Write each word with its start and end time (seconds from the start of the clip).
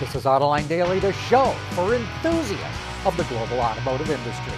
This 0.00 0.14
is 0.14 0.24
Autoline 0.24 0.66
Daily, 0.66 0.98
the 0.98 1.12
show 1.12 1.54
for 1.72 1.94
enthusiasts 1.94 3.04
of 3.04 3.14
the 3.18 3.24
global 3.24 3.60
automotive 3.60 4.08
industry. 4.08 4.54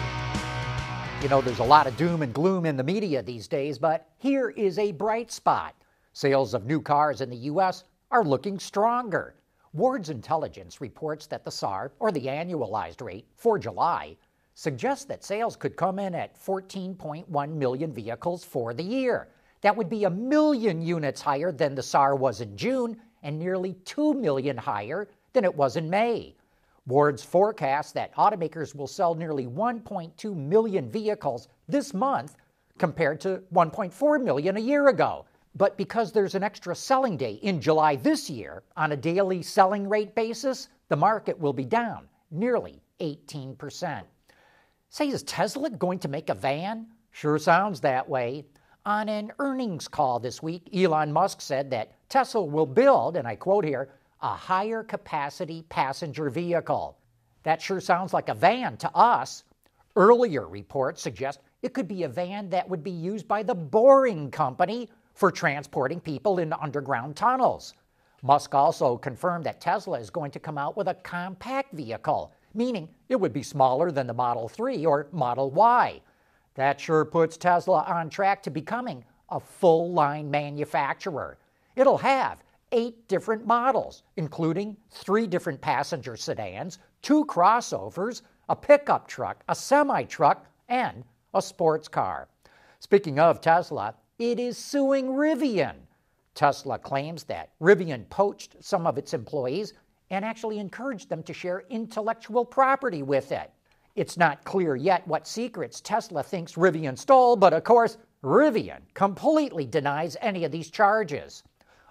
You 1.20 1.28
know, 1.28 1.40
there's 1.40 1.58
a 1.58 1.64
lot 1.64 1.88
of 1.88 1.96
doom 1.96 2.22
and 2.22 2.32
gloom 2.32 2.64
in 2.64 2.76
the 2.76 2.84
media 2.84 3.24
these 3.24 3.48
days, 3.48 3.76
but 3.76 4.08
here 4.18 4.50
is 4.50 4.78
a 4.78 4.92
bright 4.92 5.32
spot. 5.32 5.74
Sales 6.12 6.54
of 6.54 6.64
new 6.64 6.80
cars 6.80 7.22
in 7.22 7.28
the 7.28 7.36
U.S. 7.38 7.82
are 8.12 8.22
looking 8.22 8.56
stronger. 8.60 9.34
Ward's 9.72 10.10
Intelligence 10.10 10.80
reports 10.80 11.26
that 11.26 11.44
the 11.44 11.50
SAAR, 11.50 11.90
or 11.98 12.12
the 12.12 12.26
annualized 12.26 13.02
rate, 13.02 13.26
for 13.34 13.58
July 13.58 14.16
suggests 14.54 15.06
that 15.06 15.24
sales 15.24 15.56
could 15.56 15.74
come 15.74 15.98
in 15.98 16.14
at 16.14 16.40
14.1 16.40 17.54
million 17.56 17.92
vehicles 17.92 18.44
for 18.44 18.72
the 18.72 18.84
year. 18.84 19.26
That 19.62 19.76
would 19.76 19.90
be 19.90 20.04
a 20.04 20.10
million 20.10 20.80
units 20.80 21.20
higher 21.20 21.50
than 21.50 21.74
the 21.74 21.82
SAAR 21.82 22.14
was 22.14 22.40
in 22.40 22.56
June 22.56 22.96
and 23.24 23.40
nearly 23.40 23.72
2 23.84 24.14
million 24.14 24.56
higher 24.56 25.08
than 25.32 25.44
it 25.44 25.54
was 25.54 25.76
in 25.76 25.88
May. 25.88 26.34
Ward's 26.86 27.22
forecast 27.22 27.94
that 27.94 28.14
automakers 28.16 28.74
will 28.74 28.86
sell 28.86 29.14
nearly 29.14 29.46
1.2 29.46 30.36
million 30.36 30.90
vehicles 30.90 31.48
this 31.68 31.94
month 31.94 32.36
compared 32.78 33.20
to 33.20 33.42
1.4 33.54 34.22
million 34.22 34.56
a 34.56 34.60
year 34.60 34.88
ago. 34.88 35.24
But 35.54 35.76
because 35.76 36.12
there's 36.12 36.34
an 36.34 36.42
extra 36.42 36.74
selling 36.74 37.16
day 37.16 37.34
in 37.42 37.60
July 37.60 37.96
this 37.96 38.30
year, 38.30 38.62
on 38.76 38.92
a 38.92 38.96
daily 38.96 39.42
selling 39.42 39.88
rate 39.88 40.14
basis, 40.14 40.68
the 40.88 40.96
market 40.96 41.38
will 41.38 41.52
be 41.52 41.64
down 41.64 42.08
nearly 42.30 42.82
18%. 43.00 44.02
Say, 44.88 45.08
is 45.08 45.22
Tesla 45.22 45.70
going 45.70 45.98
to 46.00 46.08
make 46.08 46.30
a 46.30 46.34
van? 46.34 46.86
Sure 47.10 47.38
sounds 47.38 47.80
that 47.80 48.08
way. 48.08 48.44
On 48.84 49.08
an 49.08 49.30
earnings 49.38 49.86
call 49.86 50.18
this 50.18 50.42
week, 50.42 50.68
Elon 50.74 51.12
Musk 51.12 51.40
said 51.40 51.70
that 51.70 51.92
Tesla 52.08 52.44
will 52.44 52.66
build, 52.66 53.16
and 53.16 53.28
I 53.28 53.36
quote 53.36 53.64
here, 53.64 53.90
a 54.22 54.34
higher 54.34 54.82
capacity 54.82 55.64
passenger 55.68 56.30
vehicle. 56.30 56.96
That 57.42 57.60
sure 57.60 57.80
sounds 57.80 58.14
like 58.14 58.28
a 58.28 58.34
van 58.34 58.76
to 58.78 58.96
us. 58.96 59.44
Earlier 59.96 60.46
reports 60.46 61.02
suggest 61.02 61.40
it 61.62 61.74
could 61.74 61.88
be 61.88 62.04
a 62.04 62.08
van 62.08 62.48
that 62.50 62.68
would 62.68 62.84
be 62.84 62.90
used 62.90 63.26
by 63.26 63.42
the 63.42 63.54
Boring 63.54 64.30
Company 64.30 64.88
for 65.14 65.30
transporting 65.30 66.00
people 66.00 66.38
in 66.38 66.52
underground 66.52 67.16
tunnels. 67.16 67.74
Musk 68.22 68.54
also 68.54 68.96
confirmed 68.96 69.44
that 69.44 69.60
Tesla 69.60 69.98
is 69.98 70.08
going 70.08 70.30
to 70.30 70.38
come 70.38 70.56
out 70.56 70.76
with 70.76 70.86
a 70.86 70.94
compact 70.94 71.72
vehicle, 71.72 72.32
meaning 72.54 72.88
it 73.08 73.16
would 73.16 73.32
be 73.32 73.42
smaller 73.42 73.90
than 73.90 74.06
the 74.06 74.14
Model 74.14 74.48
3 74.48 74.86
or 74.86 75.08
Model 75.10 75.50
Y. 75.50 76.00
That 76.54 76.80
sure 76.80 77.04
puts 77.04 77.36
Tesla 77.36 77.82
on 77.82 78.08
track 78.08 78.42
to 78.44 78.50
becoming 78.50 79.04
a 79.28 79.40
full 79.40 79.90
line 79.92 80.30
manufacturer. 80.30 81.38
It'll 81.74 81.98
have 81.98 82.42
eight 82.72 83.06
different 83.06 83.46
models, 83.46 84.02
including 84.16 84.76
three 84.90 85.26
different 85.26 85.60
passenger 85.60 86.16
sedans, 86.16 86.78
two 87.02 87.24
crossovers, 87.26 88.22
a 88.48 88.56
pickup 88.56 89.06
truck, 89.06 89.44
a 89.48 89.54
semi 89.54 90.02
truck, 90.04 90.46
and 90.68 91.04
a 91.34 91.42
sports 91.42 91.88
car. 91.88 92.28
Speaking 92.80 93.18
of 93.18 93.40
Tesla, 93.40 93.94
it 94.18 94.40
is 94.40 94.58
suing 94.58 95.08
Rivian. 95.08 95.76
Tesla 96.34 96.78
claims 96.78 97.24
that 97.24 97.50
Rivian 97.60 98.08
poached 98.08 98.56
some 98.60 98.86
of 98.86 98.98
its 98.98 99.14
employees 99.14 99.74
and 100.10 100.24
actually 100.24 100.58
encouraged 100.58 101.08
them 101.08 101.22
to 101.22 101.32
share 101.32 101.64
intellectual 101.70 102.44
property 102.44 103.02
with 103.02 103.32
it. 103.32 103.50
It's 103.94 104.16
not 104.16 104.44
clear 104.44 104.74
yet 104.74 105.06
what 105.06 105.26
secrets 105.26 105.80
Tesla 105.80 106.22
thinks 106.22 106.54
Rivian 106.54 106.98
stole, 106.98 107.36
but 107.36 107.52
of 107.52 107.64
course, 107.64 107.98
Rivian 108.22 108.80
completely 108.94 109.66
denies 109.66 110.16
any 110.20 110.44
of 110.44 110.52
these 110.52 110.70
charges. 110.70 111.42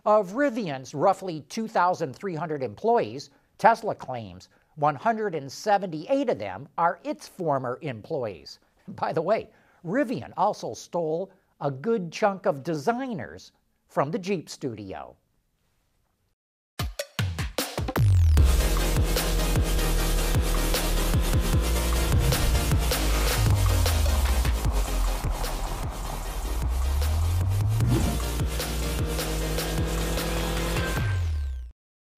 Of 0.03 0.31
Rivian's 0.31 0.95
roughly 0.95 1.41
2,300 1.41 2.63
employees, 2.63 3.29
Tesla 3.59 3.93
claims 3.93 4.49
178 4.75 6.29
of 6.29 6.39
them 6.39 6.67
are 6.75 6.99
its 7.03 7.27
former 7.27 7.77
employees. 7.83 8.57
By 8.87 9.13
the 9.13 9.21
way, 9.21 9.51
Rivian 9.85 10.33
also 10.35 10.73
stole 10.73 11.29
a 11.59 11.69
good 11.69 12.11
chunk 12.11 12.47
of 12.47 12.63
designers 12.63 13.51
from 13.87 14.09
the 14.09 14.17
Jeep 14.17 14.49
studio. 14.49 15.15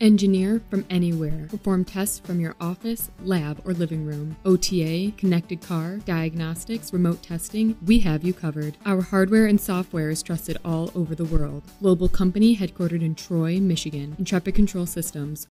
Engineer 0.04 0.62
from 0.70 0.86
anywhere. 0.90 1.48
Perform 1.50 1.86
tests 1.86 2.20
from 2.20 2.42
your 2.42 2.58
office, 2.60 3.10
lab, 3.24 3.62
or 3.66 3.74
living 3.74 4.06
room. 4.06 4.36
OTA, 4.44 5.14
connected 5.16 5.62
car, 5.62 5.96
diagnostics, 6.00 6.92
remote 6.92 7.24
testing, 7.24 7.78
we 7.86 8.00
have 8.00 8.22
you 8.22 8.34
covered. 8.34 8.76
Our 8.86 9.00
hardware 9.00 9.46
and 9.46 9.62
software 9.62 10.10
is 10.10 10.22
trusted 10.22 10.58
all 10.66 10.92
over 10.94 11.16
the 11.16 11.24
world. 11.24 11.64
Global 11.80 12.10
company 12.10 12.58
headquartered 12.58 13.02
in 13.02 13.16
Troy, 13.16 13.62
Michigan. 13.62 14.18
Intrepid 14.20 14.56
Control 14.56 14.86
Systems. 14.86 15.48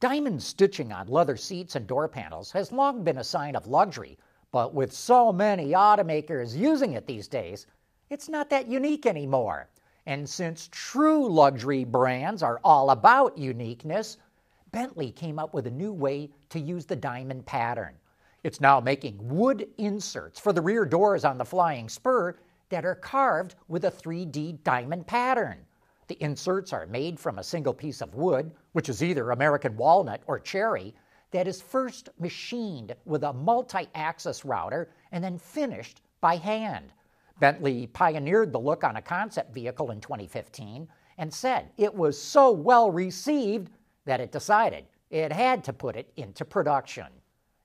Diamond 0.00 0.42
stitching 0.42 0.90
on 0.90 1.06
leather 1.08 1.36
seats 1.36 1.76
and 1.76 1.86
door 1.86 2.08
panels 2.08 2.50
has 2.52 2.72
long 2.72 3.04
been 3.04 3.18
a 3.18 3.22
sign 3.22 3.54
of 3.54 3.66
luxury, 3.66 4.16
but 4.50 4.72
with 4.72 4.94
so 4.94 5.30
many 5.30 5.72
automakers 5.72 6.56
using 6.56 6.94
it 6.94 7.06
these 7.06 7.28
days, 7.28 7.66
it's 8.08 8.30
not 8.30 8.48
that 8.48 8.66
unique 8.66 9.04
anymore. 9.04 9.68
And 10.08 10.26
since 10.26 10.70
true 10.72 11.28
luxury 11.28 11.84
brands 11.84 12.42
are 12.42 12.62
all 12.64 12.88
about 12.88 13.36
uniqueness, 13.36 14.16
Bentley 14.72 15.12
came 15.12 15.38
up 15.38 15.52
with 15.52 15.66
a 15.66 15.70
new 15.70 15.92
way 15.92 16.30
to 16.48 16.58
use 16.58 16.86
the 16.86 16.96
diamond 16.96 17.44
pattern. 17.44 17.94
It's 18.42 18.58
now 18.58 18.80
making 18.80 19.18
wood 19.20 19.68
inserts 19.76 20.40
for 20.40 20.54
the 20.54 20.62
rear 20.62 20.86
doors 20.86 21.26
on 21.26 21.36
the 21.36 21.44
Flying 21.44 21.90
Spur 21.90 22.38
that 22.70 22.86
are 22.86 22.94
carved 22.94 23.56
with 23.68 23.84
a 23.84 23.90
3D 23.90 24.64
diamond 24.64 25.06
pattern. 25.06 25.58
The 26.06 26.16
inserts 26.22 26.72
are 26.72 26.86
made 26.86 27.20
from 27.20 27.38
a 27.38 27.44
single 27.44 27.74
piece 27.74 28.00
of 28.00 28.14
wood, 28.14 28.52
which 28.72 28.88
is 28.88 29.02
either 29.02 29.30
American 29.30 29.76
walnut 29.76 30.22
or 30.26 30.40
cherry, 30.40 30.94
that 31.32 31.46
is 31.46 31.60
first 31.60 32.08
machined 32.18 32.96
with 33.04 33.24
a 33.24 33.34
multi 33.34 33.86
axis 33.94 34.42
router 34.46 34.88
and 35.12 35.22
then 35.22 35.36
finished 35.36 36.00
by 36.22 36.36
hand. 36.36 36.94
Bentley 37.40 37.86
pioneered 37.88 38.52
the 38.52 38.60
look 38.60 38.84
on 38.84 38.96
a 38.96 39.02
concept 39.02 39.54
vehicle 39.54 39.90
in 39.90 40.00
2015 40.00 40.88
and 41.18 41.32
said 41.32 41.70
it 41.76 41.94
was 41.94 42.20
so 42.20 42.50
well 42.50 42.90
received 42.90 43.70
that 44.04 44.20
it 44.20 44.32
decided 44.32 44.84
it 45.10 45.32
had 45.32 45.64
to 45.64 45.72
put 45.72 45.96
it 45.96 46.12
into 46.16 46.44
production. 46.44 47.06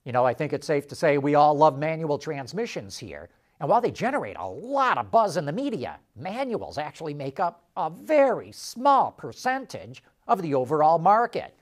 You 0.05 0.11
know, 0.11 0.25
I 0.25 0.33
think 0.33 0.53
it's 0.53 0.67
safe 0.67 0.87
to 0.89 0.95
say 0.95 1.17
we 1.17 1.35
all 1.35 1.55
love 1.55 1.77
manual 1.77 2.17
transmissions 2.17 2.97
here. 2.97 3.29
And 3.59 3.69
while 3.69 3.81
they 3.81 3.91
generate 3.91 4.37
a 4.37 4.47
lot 4.47 4.97
of 4.97 5.11
buzz 5.11 5.37
in 5.37 5.45
the 5.45 5.51
media, 5.51 5.99
manuals 6.15 6.77
actually 6.77 7.13
make 7.13 7.39
up 7.39 7.63
a 7.77 7.89
very 7.89 8.51
small 8.51 9.11
percentage 9.11 10.03
of 10.27 10.41
the 10.41 10.53
overall 10.53 10.99
market. 10.99 11.55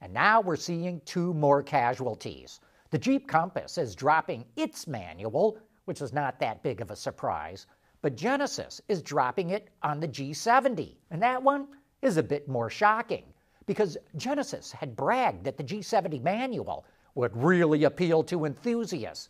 And 0.00 0.14
now 0.14 0.40
we're 0.40 0.56
seeing 0.56 1.00
two 1.04 1.34
more 1.34 1.62
casualties. 1.62 2.60
The 2.90 2.98
Jeep 2.98 3.28
Compass 3.28 3.78
is 3.78 3.94
dropping 3.94 4.44
its 4.56 4.86
manual 4.86 5.58
which 5.84 6.00
is 6.00 6.12
not 6.12 6.38
that 6.38 6.62
big 6.62 6.80
of 6.80 6.90
a 6.90 6.96
surprise. 6.96 7.66
But 8.02 8.16
Genesis 8.16 8.80
is 8.88 9.02
dropping 9.02 9.50
it 9.50 9.68
on 9.82 10.00
the 10.00 10.08
G70, 10.08 10.96
and 11.10 11.22
that 11.22 11.42
one 11.42 11.68
is 12.02 12.16
a 12.16 12.22
bit 12.22 12.48
more 12.48 12.68
shocking 12.68 13.24
because 13.66 13.96
Genesis 14.16 14.72
had 14.72 14.96
bragged 14.96 15.44
that 15.44 15.56
the 15.56 15.64
G70 15.64 16.22
manual 16.22 16.84
would 17.14 17.36
really 17.36 17.84
appeal 17.84 18.22
to 18.24 18.44
enthusiasts. 18.44 19.28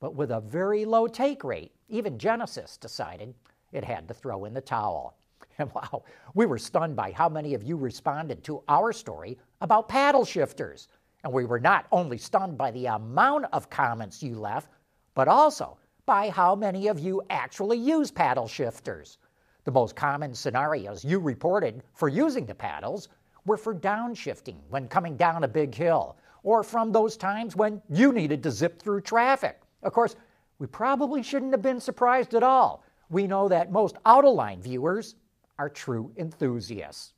But 0.00 0.14
with 0.14 0.30
a 0.30 0.40
very 0.40 0.84
low 0.84 1.06
take 1.06 1.44
rate, 1.44 1.72
even 1.88 2.18
Genesis 2.18 2.76
decided 2.76 3.34
it 3.72 3.84
had 3.84 4.08
to 4.08 4.14
throw 4.14 4.44
in 4.44 4.54
the 4.54 4.60
towel. 4.60 5.14
And 5.60 5.72
wow, 5.72 6.04
we 6.34 6.46
were 6.46 6.58
stunned 6.58 6.94
by 6.94 7.10
how 7.10 7.28
many 7.28 7.52
of 7.52 7.64
you 7.64 7.76
responded 7.76 8.44
to 8.44 8.62
our 8.68 8.92
story 8.92 9.36
about 9.60 9.88
paddle 9.88 10.24
shifters. 10.24 10.86
And 11.24 11.32
we 11.32 11.46
were 11.46 11.58
not 11.58 11.86
only 11.90 12.16
stunned 12.16 12.56
by 12.56 12.70
the 12.70 12.86
amount 12.86 13.46
of 13.52 13.68
comments 13.68 14.22
you 14.22 14.38
left, 14.38 14.70
but 15.14 15.26
also 15.26 15.76
by 16.08 16.30
how 16.30 16.54
many 16.54 16.88
of 16.88 16.98
you 16.98 17.20
actually 17.28 17.76
use 17.76 18.10
paddle 18.10 18.48
shifters. 18.48 19.18
The 19.64 19.70
most 19.70 19.94
common 19.94 20.32
scenarios 20.32 21.04
you 21.04 21.18
reported 21.18 21.82
for 21.92 22.08
using 22.08 22.46
the 22.46 22.54
paddles 22.54 23.10
were 23.44 23.58
for 23.58 23.74
downshifting 23.74 24.56
when 24.70 24.88
coming 24.88 25.18
down 25.18 25.44
a 25.44 25.48
big 25.48 25.74
hill, 25.74 26.16
or 26.44 26.62
from 26.62 26.92
those 26.92 27.18
times 27.18 27.56
when 27.56 27.82
you 27.90 28.10
needed 28.10 28.42
to 28.42 28.50
zip 28.50 28.80
through 28.80 29.02
traffic. 29.02 29.60
Of 29.82 29.92
course, 29.92 30.16
we 30.58 30.66
probably 30.66 31.22
shouldn't 31.22 31.52
have 31.52 31.60
been 31.60 31.78
surprised 31.78 32.32
at 32.32 32.42
all. 32.42 32.82
We 33.10 33.26
know 33.26 33.46
that 33.48 33.70
most 33.70 33.96
Autoline 34.06 34.60
viewers 34.60 35.14
are 35.58 35.68
true 35.68 36.10
enthusiasts. 36.16 37.12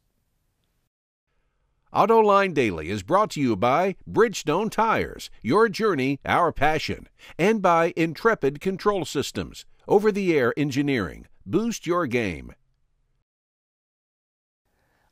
AutoLine 1.93 2.55
Daily 2.55 2.89
is 2.89 3.03
brought 3.03 3.31
to 3.31 3.41
you 3.41 3.57
by 3.57 3.97
Bridgestone 4.09 4.71
Tires, 4.71 5.29
your 5.43 5.69
journey, 5.69 6.21
our 6.25 6.53
passion, 6.53 7.09
and 7.37 7.61
by 7.61 7.93
Intrepid 7.97 8.61
Control 8.61 9.05
Systems, 9.05 9.65
over 9.89 10.13
the 10.13 10.39
air 10.39 10.55
engineering. 10.57 11.27
Boost 11.45 11.89
your 11.89 12.07
game. 12.07 12.53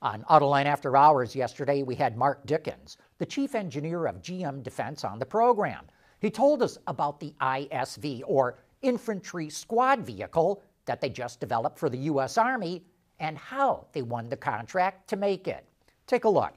On 0.02 0.22
Autoline 0.30 0.66
After 0.66 0.96
Hours 0.96 1.34
yesterday, 1.34 1.82
we 1.82 1.96
had 1.96 2.16
Mark 2.16 2.46
Dickens, 2.46 2.96
the 3.18 3.26
chief 3.26 3.56
engineer 3.56 4.06
of 4.06 4.22
GM 4.22 4.62
Defense, 4.62 5.02
on 5.02 5.18
the 5.18 5.26
program. 5.26 5.84
He 6.20 6.30
told 6.30 6.62
us 6.62 6.78
about 6.86 7.18
the 7.18 7.34
ISV, 7.40 8.22
or 8.24 8.60
Infantry 8.82 9.50
Squad 9.50 10.02
Vehicle, 10.06 10.62
that 10.84 11.00
they 11.00 11.10
just 11.10 11.40
developed 11.40 11.76
for 11.76 11.90
the 11.90 11.98
U.S. 11.98 12.38
Army 12.38 12.84
and 13.18 13.36
how 13.36 13.88
they 13.90 14.02
won 14.02 14.28
the 14.28 14.36
contract 14.36 15.10
to 15.10 15.16
make 15.16 15.48
it. 15.48 15.64
Take 16.06 16.22
a 16.22 16.28
look. 16.28 16.54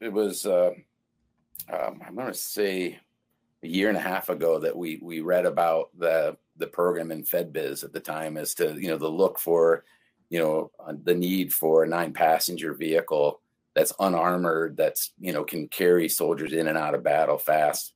It 0.00 0.12
was, 0.12 0.46
uh, 0.46 0.72
um, 1.72 2.02
I'm 2.06 2.14
going 2.14 2.26
to 2.26 2.34
say, 2.34 2.98
a 3.64 3.66
year 3.66 3.88
and 3.88 3.96
a 3.96 4.00
half 4.00 4.28
ago 4.28 4.58
that 4.58 4.76
we 4.76 5.00
we 5.02 5.20
read 5.20 5.46
about 5.46 5.88
the 5.98 6.36
the 6.56 6.66
program 6.66 7.10
in 7.10 7.24
FedBiz 7.24 7.82
at 7.82 7.92
the 7.92 8.00
time 8.00 8.36
as 8.36 8.54
to 8.54 8.74
you 8.78 8.88
know 8.88 8.98
the 8.98 9.08
look 9.08 9.38
for 9.38 9.84
you 10.28 10.38
know 10.38 10.70
the 11.02 11.14
need 11.14 11.52
for 11.52 11.82
a 11.82 11.88
nine 11.88 12.12
passenger 12.12 12.74
vehicle 12.74 13.40
that's 13.74 13.92
unarmored 13.98 14.76
that's 14.76 15.12
you 15.18 15.32
know 15.32 15.44
can 15.44 15.66
carry 15.68 16.08
soldiers 16.08 16.52
in 16.52 16.68
and 16.68 16.78
out 16.78 16.94
of 16.94 17.02
battle 17.02 17.38
fast. 17.38 17.94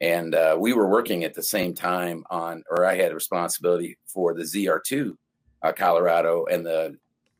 And 0.00 0.32
uh, 0.36 0.56
we 0.58 0.72
were 0.72 0.88
working 0.88 1.24
at 1.24 1.34
the 1.34 1.42
same 1.42 1.74
time 1.74 2.24
on 2.30 2.62
or 2.70 2.86
i 2.86 2.94
had 2.94 3.12
responsibility 3.12 3.98
for 4.06 4.32
the 4.32 4.44
zr2 4.44 5.16
uh, 5.62 5.72
colorado 5.72 6.46
and 6.46 6.64
the 6.64 6.96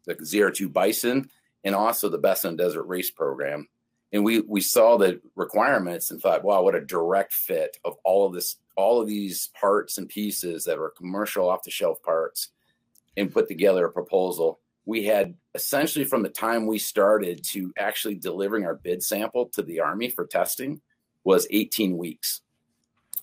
the 0.06 0.16
zr2 0.16 0.72
bison 0.72 1.30
and 1.62 1.76
also 1.76 2.08
the 2.08 2.18
best 2.18 2.44
in 2.44 2.56
desert 2.56 2.82
race 2.82 3.12
program 3.12 3.68
and 4.12 4.24
we 4.24 4.40
we 4.40 4.60
saw 4.60 4.96
the 4.96 5.20
requirements 5.36 6.10
and 6.10 6.20
thought 6.20 6.44
wow 6.44 6.62
what 6.62 6.74
a 6.74 6.80
direct 6.80 7.32
fit 7.32 7.76
of 7.84 7.96
all 8.04 8.26
of 8.26 8.32
this 8.32 8.56
all 8.76 9.00
of 9.00 9.08
these 9.08 9.48
parts 9.60 9.98
and 9.98 10.08
pieces 10.08 10.64
that 10.64 10.78
were 10.78 10.90
commercial 10.90 11.48
off 11.48 11.64
the 11.64 11.70
shelf 11.70 12.00
parts 12.02 12.50
and 13.16 13.32
put 13.32 13.48
together 13.48 13.86
a 13.86 13.92
proposal. 13.92 14.60
We 14.86 15.04
had 15.04 15.34
essentially 15.54 16.04
from 16.04 16.22
the 16.22 16.28
time 16.28 16.66
we 16.66 16.78
started 16.78 17.42
to 17.46 17.72
actually 17.76 18.14
delivering 18.14 18.64
our 18.64 18.76
bid 18.76 19.02
sample 19.02 19.46
to 19.54 19.62
the 19.62 19.80
army 19.80 20.08
for 20.08 20.26
testing 20.26 20.80
was 21.24 21.48
18 21.50 21.98
weeks. 21.98 22.40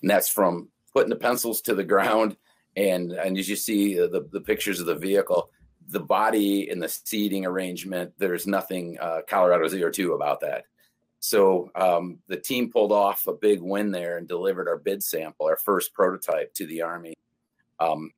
And 0.02 0.12
that's 0.12 0.30
from 0.30 0.68
putting 0.94 1.10
the 1.10 1.16
pencils 1.16 1.62
to 1.62 1.74
the 1.74 1.84
ground 1.84 2.36
and 2.76 3.12
and 3.14 3.38
as 3.38 3.50
you 3.50 3.56
see 3.56 4.00
uh, 4.00 4.08
the, 4.08 4.28
the 4.32 4.42
pictures 4.42 4.80
of 4.80 4.86
the 4.86 4.96
vehicle 4.96 5.50
the 5.90 6.00
body 6.00 6.70
and 6.70 6.82
the 6.82 6.90
seating 6.90 7.46
arrangement 7.46 8.12
there's 8.18 8.48
nothing 8.48 8.98
uh, 9.00 9.22
colorado 9.28 9.66
zr2 9.66 10.16
about 10.16 10.42
that 10.42 10.66
so 11.26 11.72
um, 11.74 12.20
the 12.28 12.38
team 12.38 12.72
pulled 12.72 12.92
off 12.92 13.26
a 13.26 13.34
big 13.34 13.60
win 13.60 13.90
there 13.90 14.20
and 14.20 14.28
delivered 14.28 14.68
our 14.68 14.78
bid 14.78 15.02
sample, 15.02 15.48
our 15.48 15.58
first 15.58 15.92
prototype 15.92 16.54
to 16.54 16.68
the 16.68 16.84
Army. 16.84 17.16
Um, 17.80 18.12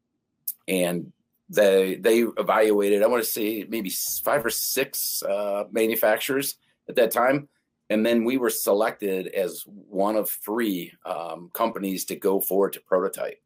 and 0.68 1.14
they 1.48 1.96
they 1.96 2.24
evaluated, 2.24 3.02
I 3.02 3.08
want 3.08 3.24
to 3.24 3.30
say 3.30 3.66
maybe 3.70 3.90
five 3.90 4.46
or 4.46 4.50
six 4.50 5.24
uh, 5.24 5.64
manufacturers 5.72 6.56
at 6.90 6.98
that 6.98 7.12
time. 7.12 7.48
And 7.90 8.06
then 8.06 8.26
we 8.26 8.36
were 8.36 8.50
selected 8.50 9.28
as 9.28 9.64
one 9.66 10.18
of 10.18 10.30
three 10.30 10.92
um, 11.06 11.50
companies 11.54 12.04
to 12.06 12.18
go 12.18 12.42
forward 12.42 12.74
to 12.74 12.82
prototype. 12.82 13.42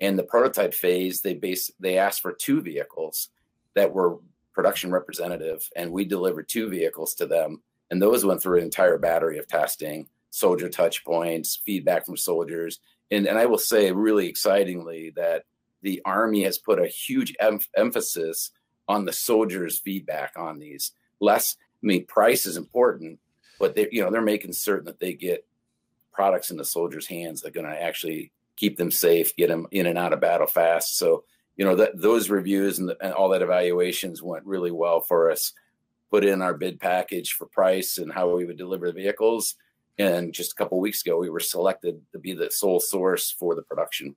And 0.00 0.18
the 0.18 0.24
prototype 0.24 0.74
phase, 0.74 1.22
they 1.22 1.32
base 1.32 1.70
they 1.80 1.96
asked 1.96 2.20
for 2.20 2.34
two 2.34 2.60
vehicles 2.60 3.30
that 3.74 3.94
were 3.94 4.18
production 4.52 4.92
representative, 4.92 5.66
and 5.74 5.90
we 5.90 6.04
delivered 6.04 6.50
two 6.50 6.68
vehicles 6.68 7.14
to 7.14 7.24
them 7.24 7.62
and 7.90 8.00
those 8.00 8.24
went 8.24 8.42
through 8.42 8.58
an 8.58 8.64
entire 8.64 8.98
battery 8.98 9.38
of 9.38 9.46
testing, 9.46 10.08
soldier 10.30 10.68
touch 10.68 11.04
points, 11.04 11.60
feedback 11.64 12.06
from 12.06 12.16
soldiers. 12.16 12.80
And, 13.10 13.26
and 13.26 13.38
I 13.38 13.46
will 13.46 13.58
say, 13.58 13.90
really 13.90 14.28
excitingly, 14.28 15.10
that 15.16 15.44
the 15.82 16.00
Army 16.04 16.42
has 16.44 16.58
put 16.58 16.80
a 16.80 16.86
huge 16.86 17.34
em- 17.40 17.60
emphasis 17.76 18.50
on 18.88 19.04
the 19.04 19.12
soldiers' 19.12 19.78
feedback 19.78 20.32
on 20.36 20.58
these. 20.58 20.92
Less, 21.20 21.56
I 21.82 21.86
mean, 21.86 22.06
price 22.06 22.46
is 22.46 22.56
important, 22.56 23.18
but 23.58 23.74
they, 23.74 23.88
you 23.90 24.02
know, 24.02 24.10
they're 24.10 24.22
making 24.22 24.52
certain 24.52 24.86
that 24.86 25.00
they 25.00 25.14
get 25.14 25.46
products 26.12 26.50
in 26.50 26.56
the 26.56 26.64
soldiers' 26.64 27.06
hands 27.06 27.40
that 27.40 27.48
are 27.48 27.62
going 27.62 27.66
to 27.66 27.82
actually 27.82 28.32
keep 28.56 28.76
them 28.76 28.90
safe, 28.90 29.34
get 29.36 29.48
them 29.48 29.66
in 29.70 29.86
and 29.86 29.98
out 29.98 30.12
of 30.12 30.20
battle 30.20 30.46
fast. 30.46 30.98
So, 30.98 31.24
you 31.56 31.64
know, 31.64 31.76
that 31.76 32.00
those 32.00 32.30
reviews 32.30 32.78
and, 32.78 32.88
the, 32.88 32.96
and 33.00 33.12
all 33.12 33.30
that 33.30 33.42
evaluations 33.42 34.22
went 34.22 34.46
really 34.46 34.70
well 34.70 35.00
for 35.00 35.30
us 35.30 35.52
put 36.10 36.24
in 36.24 36.42
our 36.42 36.54
bid 36.54 36.80
package 36.80 37.34
for 37.34 37.46
price 37.46 37.98
and 37.98 38.12
how 38.12 38.34
we 38.34 38.44
would 38.44 38.58
deliver 38.58 38.86
the 38.86 38.92
vehicles. 38.92 39.54
And 39.98 40.32
just 40.32 40.52
a 40.52 40.54
couple 40.54 40.80
weeks 40.80 41.02
ago, 41.02 41.18
we 41.18 41.30
were 41.30 41.40
selected 41.40 42.00
to 42.12 42.18
be 42.18 42.32
the 42.32 42.50
sole 42.50 42.80
source 42.80 43.30
for 43.30 43.54
the 43.54 43.62
production. 43.62 44.16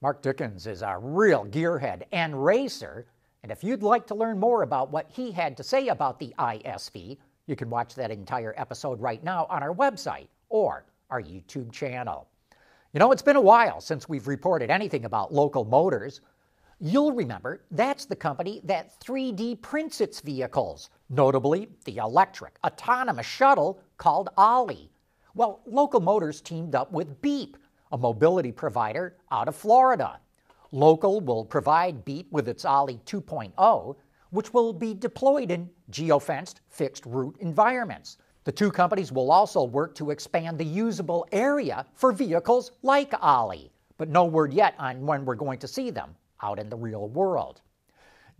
Mark 0.00 0.22
Dickens 0.22 0.66
is 0.66 0.82
a 0.82 0.96
real 0.98 1.46
gearhead 1.46 2.02
and 2.12 2.44
racer. 2.44 3.06
And 3.42 3.50
if 3.50 3.64
you'd 3.64 3.82
like 3.82 4.06
to 4.08 4.14
learn 4.14 4.38
more 4.38 4.62
about 4.62 4.90
what 4.90 5.06
he 5.10 5.32
had 5.32 5.56
to 5.56 5.62
say 5.62 5.88
about 5.88 6.18
the 6.18 6.34
ISV, 6.38 7.18
you 7.46 7.56
can 7.56 7.68
watch 7.68 7.94
that 7.94 8.10
entire 8.10 8.54
episode 8.56 9.00
right 9.00 9.22
now 9.22 9.46
on 9.50 9.62
our 9.62 9.74
website 9.74 10.28
or 10.48 10.84
our 11.10 11.22
YouTube 11.22 11.72
channel. 11.72 12.28
You 12.92 13.00
know, 13.00 13.12
it's 13.12 13.22
been 13.22 13.36
a 13.36 13.40
while 13.40 13.80
since 13.80 14.08
we've 14.08 14.28
reported 14.28 14.70
anything 14.70 15.04
about 15.04 15.34
local 15.34 15.64
motors. 15.64 16.20
You'll 16.86 17.12
remember 17.12 17.62
that's 17.70 18.04
the 18.04 18.14
company 18.14 18.60
that 18.64 19.00
3D 19.00 19.62
prints 19.62 20.02
its 20.02 20.20
vehicles, 20.20 20.90
notably 21.08 21.70
the 21.86 21.96
electric 21.96 22.58
autonomous 22.62 23.24
shuttle 23.24 23.80
called 23.96 24.28
Olli. 24.36 24.90
Well, 25.34 25.62
Local 25.64 26.00
Motors 26.00 26.42
teamed 26.42 26.74
up 26.74 26.92
with 26.92 27.22
Beep, 27.22 27.56
a 27.90 27.96
mobility 27.96 28.52
provider 28.52 29.16
out 29.32 29.48
of 29.48 29.56
Florida. 29.56 30.20
Local 30.72 31.22
will 31.22 31.46
provide 31.46 32.04
Beep 32.04 32.30
with 32.30 32.50
its 32.50 32.66
Olli 32.66 33.00
2.0, 33.06 33.96
which 34.28 34.52
will 34.52 34.74
be 34.74 34.92
deployed 34.92 35.50
in 35.50 35.70
geofenced 35.90 36.56
fixed 36.68 37.06
route 37.06 37.38
environments. 37.40 38.18
The 38.44 38.52
two 38.52 38.70
companies 38.70 39.10
will 39.10 39.32
also 39.32 39.64
work 39.64 39.94
to 39.94 40.10
expand 40.10 40.58
the 40.58 40.66
usable 40.66 41.26
area 41.32 41.86
for 41.94 42.12
vehicles 42.12 42.72
like 42.82 43.14
Olli, 43.22 43.72
but 43.96 44.10
no 44.10 44.26
word 44.26 44.52
yet 44.52 44.74
on 44.78 45.06
when 45.06 45.24
we're 45.24 45.34
going 45.34 45.60
to 45.60 45.66
see 45.66 45.88
them 45.88 46.14
out 46.44 46.58
in 46.58 46.68
the 46.68 46.76
real 46.76 47.08
world. 47.08 47.62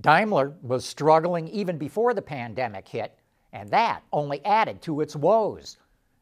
Daimler 0.00 0.54
was 0.62 0.84
struggling 0.84 1.48
even 1.48 1.78
before 1.78 2.12
the 2.12 2.22
pandemic 2.22 2.86
hit, 2.86 3.18
and 3.52 3.70
that 3.70 4.02
only 4.12 4.44
added 4.44 4.82
to 4.82 5.00
its 5.00 5.16
woes. 5.16 5.78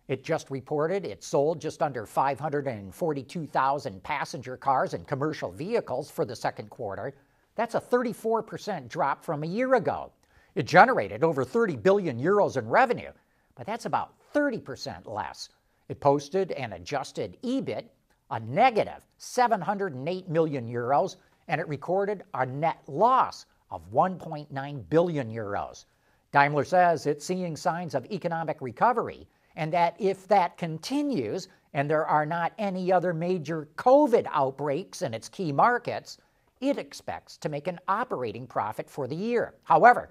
It 0.09 0.23
just 0.23 0.51
reported 0.51 1.05
it 1.05 1.25
sold 1.25 1.61
just 1.61 1.83
under 1.83 2.07
542,000 2.07 4.03
passenger 4.03 4.57
cars 4.57 4.95
and 4.95 5.07
commercial 5.07 5.51
vehicles 5.51 6.11
for 6.11 6.25
the 6.25 6.37
second 6.37 6.71
quarter. 6.71 7.15
That's 7.57 7.75
a 7.75 7.81
34% 7.81 8.89
drop 8.89 9.25
from 9.25 9.43
a 9.43 9.47
year 9.47 9.75
ago. 9.75 10.13
It 10.55 10.67
generated 10.67 11.25
over 11.25 11.45
30 11.45 11.77
billion 11.77 12.21
euros 12.21 12.57
in 12.57 12.69
revenue, 12.69 13.11
but 13.55 13.67
that's 13.67 13.87
about 13.87 14.15
30% 14.35 15.07
less. 15.07 15.49
It 15.89 15.99
posted 16.01 16.53
an 16.53 16.75
adjusted 16.75 17.39
EBIT, 17.43 17.87
a 18.31 18.41
negative 18.41 19.07
708 19.19 20.29
million 20.29 20.69
euros, 20.69 21.17
and 21.53 21.61
it 21.61 21.69
recorded 21.69 22.25
a 22.33 22.47
net 22.47 22.79
loss 22.89 23.45
of 23.71 23.83
1.9 23.93 24.89
billion 24.89 25.31
euros. 25.31 25.85
Daimler 26.33 26.65
says 26.65 27.07
it's 27.07 27.27
seeing 27.27 27.57
signs 27.57 27.95
of 27.95 28.07
economic 28.07 28.57
recovery 28.63 29.29
and 29.55 29.71
that 29.71 29.95
if 29.99 30.27
that 30.29 30.57
continues 30.57 31.49
and 31.75 31.91
there 31.91 32.07
are 32.07 32.25
not 32.25 32.55
any 32.57 32.91
other 32.91 33.13
major 33.13 33.69
COVID 33.77 34.27
outbreaks 34.33 35.03
in 35.03 35.13
its 35.13 35.29
key 35.29 35.53
markets, 35.53 36.17
it 36.63 36.79
expects 36.79 37.37
to 37.37 37.51
make 37.51 37.69
an 37.69 37.79
operating 37.87 38.47
profit 38.47 38.89
for 38.89 39.07
the 39.07 39.15
year. 39.15 39.53
However, 39.65 40.09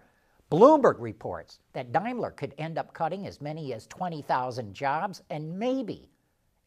Bloomberg 0.51 0.97
reports 0.99 1.59
that 1.73 1.91
Daimler 1.91 2.31
could 2.31 2.53
end 2.59 2.77
up 2.77 2.93
cutting 2.93 3.25
as 3.25 3.41
many 3.41 3.73
as 3.73 3.87
20,000 3.87 4.75
jobs 4.75 5.23
and 5.31 5.57
maybe 5.57 6.11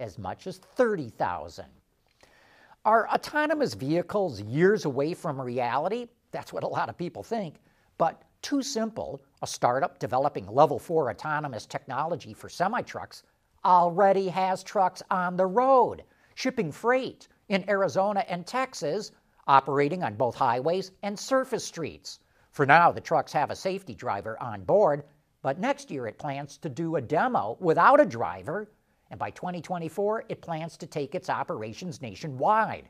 as 0.01 0.19
much 0.19 0.49
as 0.49 0.59
30,000. 0.59 1.67
Are 2.87 3.09
autonomous 3.09 3.73
vehicles 3.73 4.43
years 4.43 4.85
away 4.85 5.15
from 5.15 5.41
reality? 5.41 6.09
That's 6.33 6.53
what 6.53 6.65
a 6.65 6.69
lot 6.69 6.91
of 6.91 6.99
people 6.99 7.23
think. 7.23 7.55
But 7.97 8.23
TuSimple, 8.43 9.21
a 9.41 9.47
startup 9.47 9.99
developing 9.99 10.47
level 10.47 10.79
4 10.79 11.11
autonomous 11.11 11.65
technology 11.65 12.35
for 12.35 12.51
semi 12.51 12.83
trucks, 12.83 13.23
already 13.65 14.29
has 14.29 14.63
trucks 14.63 15.03
on 15.11 15.35
the 15.35 15.47
road, 15.47 16.05
shipping 16.35 16.71
freight 16.71 17.27
in 17.49 17.67
Arizona 17.71 18.23
and 18.29 18.47
Texas, 18.47 19.13
operating 19.47 20.03
on 20.03 20.17
both 20.17 20.35
highways 20.35 20.91
and 21.03 21.19
surface 21.19 21.65
streets. 21.65 22.19
For 22.51 22.67
now, 22.67 22.93
the 22.93 23.01
trucks 23.01 23.33
have 23.33 23.51
a 23.51 23.57
safety 23.57 23.95
driver 23.95 24.39
on 24.43 24.63
board, 24.63 25.05
but 25.41 25.59
next 25.59 25.91
year 25.91 26.07
it 26.07 26.19
plans 26.19 26.59
to 26.59 26.69
do 26.69 26.97
a 26.97 27.01
demo 27.01 27.57
without 27.61 27.99
a 27.99 28.05
driver 28.05 28.69
and 29.11 29.19
by 29.21 29.31
2024, 29.31 30.25
it 30.29 30.41
plans 30.41 30.77
to 30.77 30.87
take 30.87 31.15
its 31.15 31.31
operations 31.31 32.01
nationwide. 32.01 32.89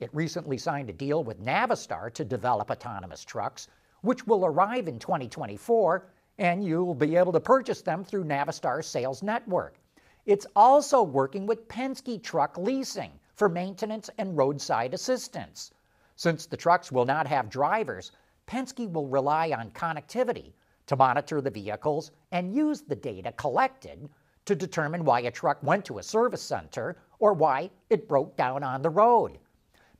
It 0.00 0.14
recently 0.14 0.58
signed 0.58 0.88
a 0.88 0.92
deal 0.92 1.24
with 1.24 1.44
Navistar 1.44 2.12
to 2.14 2.24
develop 2.24 2.70
autonomous 2.70 3.24
trucks, 3.24 3.66
which 4.02 4.26
will 4.26 4.46
arrive 4.46 4.86
in 4.86 4.98
2024, 4.98 6.06
and 6.38 6.64
you'll 6.64 6.94
be 6.94 7.16
able 7.16 7.32
to 7.32 7.40
purchase 7.40 7.82
them 7.82 8.04
through 8.04 8.24
Navistar's 8.24 8.86
sales 8.86 9.22
network. 9.22 9.80
It's 10.24 10.46
also 10.54 11.02
working 11.02 11.46
with 11.46 11.66
Penske 11.68 12.22
Truck 12.22 12.56
Leasing 12.56 13.18
for 13.34 13.48
maintenance 13.48 14.08
and 14.18 14.36
roadside 14.36 14.94
assistance. 14.94 15.72
Since 16.14 16.46
the 16.46 16.56
trucks 16.56 16.92
will 16.92 17.06
not 17.06 17.26
have 17.26 17.50
drivers, 17.50 18.12
Penske 18.46 18.92
will 18.92 19.08
rely 19.08 19.50
on 19.50 19.70
connectivity 19.72 20.52
to 20.86 20.96
monitor 20.96 21.40
the 21.40 21.50
vehicles 21.50 22.10
and 22.32 22.54
use 22.54 22.82
the 22.82 22.96
data 22.96 23.32
collected 23.32 24.08
to 24.48 24.54
determine 24.54 25.04
why 25.04 25.20
a 25.20 25.30
truck 25.30 25.62
went 25.62 25.84
to 25.84 25.98
a 25.98 26.02
service 26.02 26.40
center 26.42 26.96
or 27.18 27.34
why 27.34 27.70
it 27.90 28.08
broke 28.08 28.34
down 28.34 28.62
on 28.62 28.80
the 28.80 28.88
road. 28.88 29.38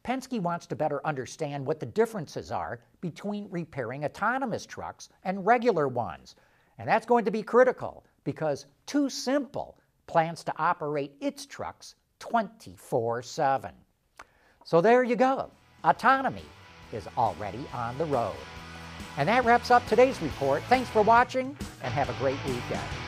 Penske 0.04 0.40
wants 0.40 0.66
to 0.66 0.74
better 0.74 1.06
understand 1.06 1.66
what 1.66 1.80
the 1.80 1.86
differences 1.86 2.50
are 2.50 2.80
between 3.02 3.46
repairing 3.50 4.06
autonomous 4.06 4.64
trucks 4.64 5.10
and 5.24 5.44
regular 5.44 5.86
ones. 5.86 6.34
And 6.78 6.88
that's 6.88 7.04
going 7.04 7.26
to 7.26 7.30
be 7.30 7.42
critical 7.42 8.06
because 8.24 8.64
TuSimple 8.86 9.74
plans 10.06 10.42
to 10.44 10.54
operate 10.56 11.12
its 11.20 11.44
trucks 11.44 11.96
24 12.18 13.20
7. 13.20 13.70
So 14.64 14.80
there 14.80 15.02
you 15.02 15.16
go. 15.16 15.50
Autonomy 15.84 16.46
is 16.92 17.06
already 17.18 17.66
on 17.74 17.98
the 17.98 18.06
road. 18.06 18.34
And 19.18 19.28
that 19.28 19.44
wraps 19.44 19.70
up 19.70 19.86
today's 19.86 20.22
report. 20.22 20.62
Thanks 20.70 20.88
for 20.88 21.02
watching 21.02 21.54
and 21.82 21.92
have 21.92 22.08
a 22.08 22.14
great 22.14 22.42
weekend. 22.46 23.07